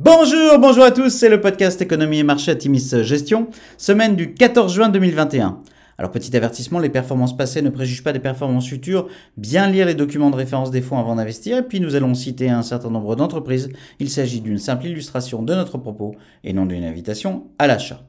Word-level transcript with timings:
Bonjour, 0.00 0.60
bonjour 0.60 0.84
à 0.84 0.92
tous, 0.92 1.10
c'est 1.10 1.28
le 1.28 1.40
podcast 1.40 1.82
Économie 1.82 2.20
et 2.20 2.22
Marché 2.22 2.52
Atimis 2.52 3.02
Gestion, 3.02 3.48
semaine 3.76 4.14
du 4.14 4.32
14 4.32 4.72
juin 4.72 4.90
2021. 4.90 5.60
Alors 5.98 6.12
petit 6.12 6.36
avertissement, 6.36 6.78
les 6.78 6.88
performances 6.88 7.36
passées 7.36 7.62
ne 7.62 7.70
préjugent 7.70 8.04
pas 8.04 8.12
des 8.12 8.20
performances 8.20 8.68
futures, 8.68 9.08
bien 9.36 9.68
lire 9.68 9.86
les 9.86 9.96
documents 9.96 10.30
de 10.30 10.36
référence 10.36 10.70
des 10.70 10.82
fonds 10.82 10.98
avant 10.98 11.16
d'investir, 11.16 11.58
et 11.58 11.62
puis 11.64 11.80
nous 11.80 11.96
allons 11.96 12.14
citer 12.14 12.48
un 12.48 12.62
certain 12.62 12.90
nombre 12.90 13.16
d'entreprises, 13.16 13.70
il 13.98 14.08
s'agit 14.08 14.40
d'une 14.40 14.58
simple 14.58 14.86
illustration 14.86 15.42
de 15.42 15.52
notre 15.52 15.78
propos 15.78 16.14
et 16.44 16.52
non 16.52 16.64
d'une 16.64 16.84
invitation 16.84 17.48
à 17.58 17.66
l'achat. 17.66 18.04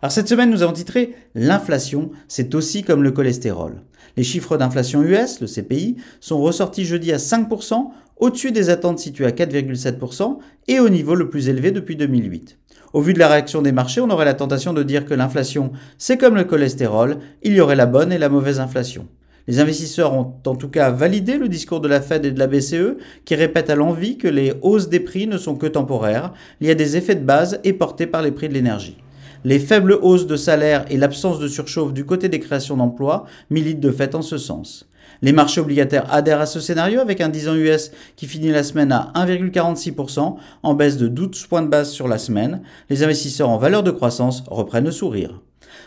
Alors 0.00 0.12
cette 0.12 0.28
semaine, 0.28 0.50
nous 0.50 0.62
avons 0.62 0.72
titré 0.72 1.14
L'inflation, 1.34 2.10
c'est 2.26 2.54
aussi 2.54 2.84
comme 2.84 3.02
le 3.02 3.10
cholestérol. 3.10 3.82
Les 4.16 4.24
chiffres 4.24 4.56
d'inflation 4.56 5.02
US, 5.02 5.40
le 5.40 5.46
CPI, 5.46 5.96
sont 6.20 6.40
ressortis 6.40 6.84
jeudi 6.84 7.12
à 7.12 7.16
5%, 7.16 7.90
au-dessus 8.16 8.52
des 8.52 8.70
attentes 8.70 8.98
situées 8.98 9.26
à 9.26 9.30
4,7% 9.30 10.38
et 10.68 10.80
au 10.80 10.88
niveau 10.88 11.14
le 11.14 11.28
plus 11.28 11.48
élevé 11.48 11.70
depuis 11.70 11.96
2008. 11.96 12.58
Au 12.92 13.00
vu 13.00 13.12
de 13.12 13.18
la 13.18 13.28
réaction 13.28 13.60
des 13.60 13.72
marchés, 13.72 14.00
on 14.00 14.10
aurait 14.10 14.24
la 14.24 14.34
tentation 14.34 14.72
de 14.72 14.82
dire 14.82 15.04
que 15.04 15.14
l'inflation, 15.14 15.72
c'est 15.98 16.16
comme 16.16 16.36
le 16.36 16.44
cholestérol, 16.44 17.18
il 17.42 17.54
y 17.54 17.60
aurait 17.60 17.74
la 17.74 17.86
bonne 17.86 18.12
et 18.12 18.18
la 18.18 18.28
mauvaise 18.28 18.60
inflation. 18.60 19.08
Les 19.46 19.58
investisseurs 19.58 20.14
ont 20.14 20.32
en 20.46 20.54
tout 20.54 20.68
cas 20.68 20.90
validé 20.90 21.36
le 21.36 21.48
discours 21.48 21.80
de 21.80 21.88
la 21.88 22.00
Fed 22.00 22.24
et 22.24 22.30
de 22.30 22.38
la 22.38 22.46
BCE 22.46 22.96
qui 23.24 23.34
répètent 23.34 23.68
à 23.68 23.74
l'envi 23.74 24.16
que 24.16 24.28
les 24.28 24.54
hausses 24.62 24.88
des 24.88 25.00
prix 25.00 25.26
ne 25.26 25.36
sont 25.36 25.56
que 25.56 25.66
temporaires, 25.66 26.32
y 26.60 26.70
a 26.70 26.74
des 26.74 26.96
effets 26.96 27.14
de 27.14 27.24
base 27.24 27.60
et 27.64 27.74
portés 27.74 28.06
par 28.06 28.22
les 28.22 28.30
prix 28.30 28.48
de 28.48 28.54
l'énergie. 28.54 28.96
Les 29.44 29.58
faibles 29.58 29.98
hausses 30.00 30.26
de 30.26 30.36
salaire 30.36 30.86
et 30.88 30.96
l'absence 30.96 31.38
de 31.38 31.48
surchauffe 31.48 31.92
du 31.92 32.06
côté 32.06 32.30
des 32.30 32.40
créations 32.40 32.78
d'emplois 32.78 33.26
militent 33.50 33.80
de 33.80 33.90
fait 33.90 34.14
en 34.14 34.22
ce 34.22 34.38
sens. 34.38 34.88
Les 35.22 35.32
marchés 35.32 35.60
obligataires 35.60 36.12
adhèrent 36.12 36.40
à 36.40 36.46
ce 36.46 36.60
scénario 36.60 37.00
avec 37.00 37.20
un 37.20 37.28
10 37.28 37.48
ans 37.48 37.54
US 37.54 37.90
qui 38.16 38.26
finit 38.26 38.50
la 38.50 38.62
semaine 38.62 38.92
à 38.92 39.12
1,46% 39.14 40.36
en 40.62 40.74
baisse 40.74 40.96
de 40.96 41.08
12 41.08 41.46
points 41.46 41.62
de 41.62 41.68
base 41.68 41.90
sur 41.90 42.08
la 42.08 42.18
semaine. 42.18 42.62
Les 42.90 43.02
investisseurs 43.02 43.48
en 43.48 43.58
valeur 43.58 43.82
de 43.82 43.90
croissance 43.90 44.44
reprennent 44.48 44.84
le 44.84 44.90
sourire. 44.90 45.40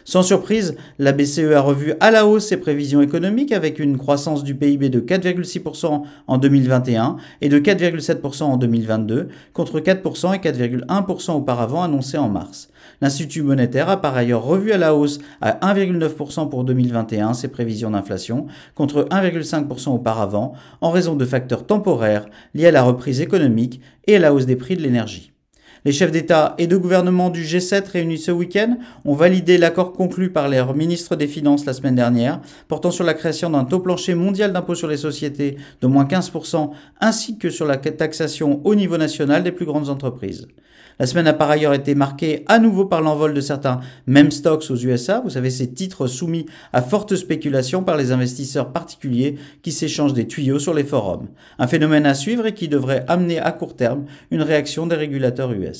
Sans 0.05 0.23
surprise, 0.23 0.75
la 0.99 1.11
BCE 1.11 1.51
a 1.53 1.61
revu 1.61 1.93
à 1.99 2.11
la 2.11 2.25
hausse 2.25 2.47
ses 2.47 2.57
prévisions 2.57 3.01
économiques 3.01 3.51
avec 3.51 3.79
une 3.79 3.97
croissance 3.97 4.43
du 4.43 4.55
PIB 4.55 4.89
de 4.89 4.99
4,6% 4.99 6.03
en 6.27 6.37
2021 6.37 7.17
et 7.41 7.49
de 7.49 7.59
4,7% 7.59 8.43
en 8.43 8.57
2022 8.57 9.27
contre 9.53 9.79
4% 9.79 10.35
et 10.35 10.39
4,1% 10.39 11.31
auparavant 11.31 11.83
annoncés 11.83 12.17
en 12.17 12.29
mars. 12.29 12.69
L'Institut 13.01 13.41
monétaire 13.41 13.89
a 13.89 14.01
par 14.01 14.15
ailleurs 14.15 14.43
revu 14.43 14.71
à 14.71 14.77
la 14.77 14.95
hausse 14.95 15.19
à 15.41 15.73
1,9% 15.73 16.49
pour 16.49 16.63
2021 16.63 17.33
ses 17.33 17.47
prévisions 17.47 17.91
d'inflation 17.91 18.47
contre 18.75 19.07
1,5% 19.11 19.89
auparavant 19.89 20.53
en 20.81 20.91
raison 20.91 21.15
de 21.15 21.25
facteurs 21.25 21.65
temporaires 21.65 22.27
liés 22.53 22.67
à 22.67 22.71
la 22.71 22.83
reprise 22.83 23.21
économique 23.21 23.81
et 24.07 24.15
à 24.15 24.19
la 24.19 24.33
hausse 24.33 24.45
des 24.45 24.55
prix 24.55 24.75
de 24.75 24.81
l'énergie. 24.81 25.31
Les 25.87 25.93
chefs 25.93 26.11
d'État 26.11 26.53
et 26.57 26.67
de 26.67 26.75
gouvernement 26.75 27.29
du 27.29 27.43
G7 27.43 27.89
réunis 27.89 28.17
ce 28.17 28.31
week-end 28.31 28.77
ont 29.05 29.13
validé 29.13 29.57
l'accord 29.57 29.93
conclu 29.93 30.29
par 30.29 30.49
les 30.49 30.61
ministres 30.75 31.15
des 31.15 31.27
Finances 31.27 31.65
la 31.65 31.71
semaine 31.71 31.95
dernière, 31.95 32.41
portant 32.67 32.91
sur 32.91 33.05
la 33.05 33.13
création 33.13 33.49
d'un 33.49 33.63
taux 33.63 33.79
plancher 33.79 34.13
mondial 34.13 34.51
d'impôt 34.51 34.75
sur 34.75 34.89
les 34.89 34.97
sociétés 34.97 35.55
de 35.79 35.87
moins 35.87 36.03
15%, 36.03 36.71
ainsi 36.99 37.37
que 37.37 37.49
sur 37.49 37.65
la 37.65 37.77
taxation 37.77 38.59
au 38.65 38.75
niveau 38.75 38.97
national 38.97 39.45
des 39.45 39.53
plus 39.53 39.65
grandes 39.65 39.87
entreprises. 39.87 40.49
La 40.99 41.05
semaine 41.05 41.27
a 41.27 41.33
par 41.33 41.51
ailleurs 41.51 41.75
été 41.75 41.93
marquée 41.93 42.43
à 42.47 42.57
nouveau 42.57 42.85
par 42.85 43.01
l'envol 43.01 43.35
de 43.35 43.41
certains 43.41 43.81
meme 44.07 44.31
stocks 44.31 44.65
aux 44.71 44.75
USA, 44.75 45.19
vous 45.19 45.29
savez 45.29 45.51
ces 45.51 45.71
titres 45.71 46.07
soumis 46.07 46.47
à 46.73 46.81
forte 46.81 47.15
spéculation 47.15 47.83
par 47.83 47.97
les 47.97 48.11
investisseurs 48.11 48.71
particuliers 48.71 49.35
qui 49.61 49.71
s'échangent 49.71 50.15
des 50.15 50.25
tuyaux 50.25 50.57
sur 50.57 50.73
les 50.73 50.83
forums. 50.83 51.27
Un 51.59 51.67
phénomène 51.67 52.07
à 52.07 52.15
suivre 52.15 52.47
et 52.47 52.55
qui 52.55 52.67
devrait 52.67 53.05
amener 53.07 53.37
à 53.37 53.51
court 53.51 53.75
terme 53.75 54.05
une 54.31 54.41
réaction 54.41 54.87
des 54.87 54.95
régulateurs 54.95 55.51
US. 55.51 55.76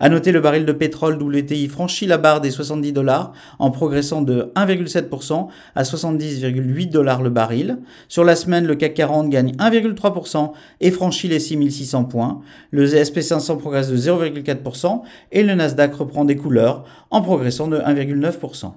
À 0.00 0.08
noter 0.08 0.32
le 0.32 0.40
baril 0.40 0.64
de 0.64 0.72
pétrole 0.72 1.22
WTI 1.22 1.68
franchit 1.68 2.06
la 2.06 2.18
barre 2.18 2.40
des 2.40 2.50
70 2.50 2.92
dollars 2.92 3.32
en 3.58 3.70
progressant 3.70 4.22
de 4.22 4.52
1,7% 4.56 5.48
à 5.74 5.82
70,8 5.82 6.90
dollars 6.90 7.22
le 7.22 7.30
baril. 7.30 7.78
Sur 8.08 8.24
la 8.24 8.36
semaine, 8.36 8.66
le 8.66 8.74
CAC 8.74 8.94
40 8.94 9.30
gagne 9.30 9.52
1,3% 9.52 10.52
et 10.80 10.90
franchit 10.90 11.28
les 11.28 11.40
6600 11.40 12.04
points. 12.04 12.40
Le 12.70 12.86
SP500 12.86 13.58
progresse 13.58 13.90
de 13.90 13.96
0,4% 13.96 15.02
et 15.32 15.42
le 15.42 15.54
Nasdaq 15.54 15.94
reprend 15.94 16.24
des 16.24 16.36
couleurs 16.36 16.84
en 17.10 17.22
progressant 17.22 17.68
de 17.68 17.78
1,9%. 17.78 18.72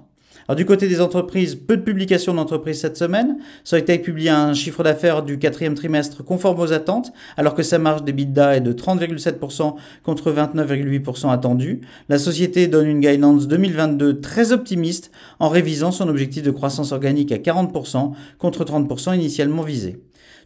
Alors 0.46 0.56
du 0.56 0.64
côté 0.64 0.88
des 0.88 1.00
entreprises, 1.00 1.54
peu 1.54 1.76
de 1.76 1.82
publications 1.82 2.34
d'entreprises 2.34 2.80
cette 2.80 2.96
semaine. 2.96 3.38
été 3.72 3.98
publie 3.98 4.28
un 4.28 4.54
chiffre 4.54 4.82
d'affaires 4.82 5.22
du 5.22 5.38
quatrième 5.38 5.74
trimestre 5.74 6.24
conforme 6.24 6.60
aux 6.60 6.72
attentes, 6.72 7.12
alors 7.36 7.54
que 7.54 7.62
sa 7.62 7.78
marge 7.78 8.04
d'EBITDA 8.04 8.56
est 8.56 8.60
de 8.60 8.72
30,7% 8.72 9.74
contre 10.02 10.32
29,8% 10.32 11.30
attendu. 11.30 11.80
La 12.08 12.18
société 12.18 12.66
donne 12.66 12.86
une 12.86 13.00
guidance 13.00 13.48
2022 13.48 14.20
très 14.20 14.52
optimiste 14.52 15.10
en 15.40 15.48
révisant 15.48 15.90
son 15.90 16.08
objectif 16.08 16.42
de 16.42 16.50
croissance 16.50 16.92
organique 16.92 17.32
à 17.32 17.38
40% 17.38 18.12
contre 18.38 18.64
30% 18.64 19.14
initialement 19.14 19.62
visé. 19.62 20.00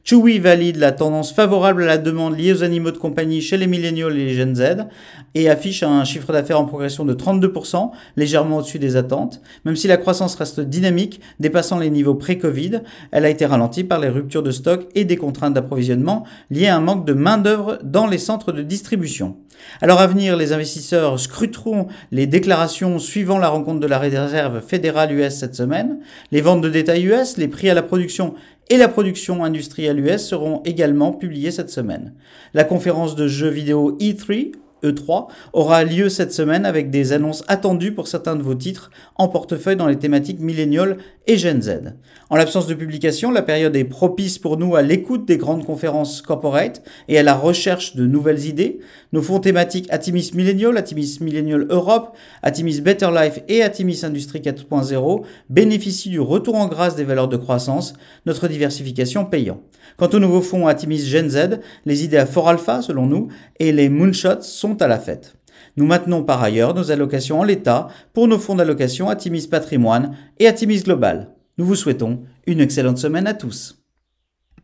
Chewy 0.04 0.40
valide 0.40 0.78
la 0.78 0.90
tendance 0.90 1.32
favorable 1.32 1.84
à 1.84 1.86
la 1.86 1.98
demande 1.98 2.36
liée 2.36 2.52
aux 2.52 2.64
animaux 2.64 2.90
de 2.90 2.98
compagnie 2.98 3.40
chez 3.40 3.56
les 3.56 3.68
milléniaux 3.68 4.10
et 4.10 4.14
les 4.14 4.34
Gen 4.34 4.52
Z 4.56 4.88
et 5.36 5.48
affiche 5.48 5.84
un 5.84 6.02
chiffre 6.04 6.32
d'affaires 6.32 6.58
en 6.58 6.64
progression 6.64 7.04
de 7.04 7.14
32%, 7.14 7.92
légèrement 8.16 8.58
au-dessus 8.58 8.80
des 8.80 8.96
attentes. 8.96 9.40
Même 9.64 9.76
si 9.76 9.86
la 9.86 9.96
croissance 9.96 10.34
reste 10.34 10.58
dynamique, 10.58 11.20
dépassant 11.38 11.78
les 11.78 11.88
niveaux 11.88 12.16
pré-Covid, 12.16 12.80
elle 13.12 13.24
a 13.24 13.28
été 13.28 13.46
ralentie 13.46 13.84
par 13.84 14.00
les 14.00 14.08
ruptures 14.08 14.42
de 14.42 14.50
stock 14.50 14.88
et 14.96 15.04
des 15.04 15.16
contraintes 15.16 15.54
d'approvisionnement 15.54 16.24
liées 16.50 16.66
à 16.66 16.76
un 16.76 16.80
manque 16.80 17.06
de 17.06 17.12
main-d'œuvre 17.12 17.78
dans 17.84 18.08
les 18.08 18.18
centres 18.18 18.50
de 18.50 18.62
distribution. 18.62 19.36
Alors 19.80 20.00
à 20.00 20.08
venir, 20.08 20.36
les 20.36 20.52
investisseurs 20.52 21.20
scruteront 21.20 21.86
les 22.10 22.26
déclarations 22.26 22.98
suivant 22.98 23.38
la 23.38 23.48
rencontre 23.48 23.78
de 23.78 23.86
la 23.86 24.00
réserve 24.00 24.60
fédérale 24.60 25.12
US 25.12 25.36
cette 25.36 25.54
semaine, 25.54 26.00
les 26.32 26.40
ventes 26.40 26.62
de 26.62 26.68
détail 26.68 27.04
US, 27.04 27.36
les 27.36 27.46
prix 27.46 27.70
à 27.70 27.74
la 27.74 27.82
production 27.82 28.34
et 28.72 28.78
la 28.78 28.88
production 28.88 29.44
industrielle 29.44 30.00
US 30.00 30.26
seront 30.26 30.62
également 30.64 31.12
publiées 31.12 31.50
cette 31.50 31.68
semaine. 31.68 32.14
La 32.54 32.64
conférence 32.64 33.14
de 33.16 33.28
jeux 33.28 33.50
vidéo 33.50 33.98
E3 34.00 34.52
E3 34.82 35.28
aura 35.52 35.84
lieu 35.84 36.08
cette 36.08 36.32
semaine 36.32 36.64
avec 36.64 36.90
des 36.90 37.12
annonces 37.12 37.44
attendues 37.48 37.92
pour 37.92 38.08
certains 38.08 38.36
de 38.36 38.42
vos 38.42 38.54
titres 38.54 38.90
en 39.16 39.28
portefeuille 39.28 39.76
dans 39.76 39.86
les 39.86 39.98
thématiques 39.98 40.40
milléniales 40.40 40.98
et 41.26 41.36
Gen 41.36 41.62
Z. 41.62 41.94
En 42.30 42.36
l'absence 42.36 42.66
de 42.66 42.74
publication, 42.74 43.30
la 43.30 43.42
période 43.42 43.76
est 43.76 43.84
propice 43.84 44.38
pour 44.38 44.56
nous 44.56 44.74
à 44.74 44.82
l'écoute 44.82 45.26
des 45.26 45.36
grandes 45.36 45.64
conférences 45.64 46.22
corporate 46.22 46.82
et 47.08 47.18
à 47.18 47.22
la 47.22 47.34
recherche 47.34 47.94
de 47.94 48.06
nouvelles 48.06 48.46
idées. 48.46 48.80
Nos 49.12 49.22
fonds 49.22 49.38
thématiques 49.38 49.86
Atimis 49.90 50.32
Millennial, 50.34 50.76
Atimis 50.76 51.18
Millennial 51.20 51.66
Europe, 51.68 52.16
Atimis 52.42 52.80
Better 52.80 53.10
Life 53.14 53.40
et 53.48 53.62
Atimis 53.62 54.00
Industrie 54.04 54.40
4.0 54.40 55.22
bénéficient 55.50 56.10
du 56.10 56.20
retour 56.20 56.56
en 56.56 56.66
grâce 56.66 56.96
des 56.96 57.04
valeurs 57.04 57.28
de 57.28 57.36
croissance, 57.36 57.94
notre 58.26 58.48
diversification 58.48 59.24
payant. 59.24 59.60
Quant 59.96 60.08
aux 60.08 60.18
nouveaux 60.18 60.40
fonds 60.40 60.66
Atimis 60.66 61.06
Gen 61.06 61.28
Z, 61.28 61.60
les 61.84 62.04
idées 62.04 62.16
à 62.16 62.26
fort 62.26 62.48
alpha 62.48 62.82
selon 62.82 63.06
nous 63.06 63.28
et 63.58 63.72
les 63.72 63.88
moonshots 63.88 64.40
à 64.74 64.86
la 64.86 64.98
fête. 64.98 65.36
Nous 65.76 65.86
maintenons 65.86 66.22
par 66.24 66.42
ailleurs 66.42 66.74
nos 66.74 66.90
allocations 66.90 67.40
en 67.40 67.44
l'état 67.44 67.88
pour 68.12 68.28
nos 68.28 68.38
fonds 68.38 68.54
d'allocation 68.54 69.08
Atimis 69.08 69.48
Patrimoine 69.48 70.16
et 70.38 70.46
Atimis 70.46 70.82
Global. 70.82 71.30
Nous 71.58 71.64
vous 71.64 71.76
souhaitons 71.76 72.22
une 72.46 72.60
excellente 72.60 72.98
semaine 72.98 73.26
à 73.26 73.34
tous. 73.34 73.81